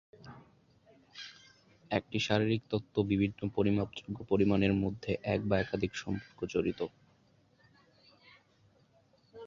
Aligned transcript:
একটি 1.91 2.17
শারীরিক 2.19 2.61
তত্ত্ব 2.69 2.95
বিভিন্ন 3.03 3.39
পরিমাপযোগ্য 3.55 4.17
পরিমাণের 4.23 4.73
মধ্যে 4.73 5.11
এক 5.25 5.41
বা 5.45 5.55
একাধিক 5.59 5.91
সম্পর্ক 5.95 6.39
জড়িত। 6.45 6.79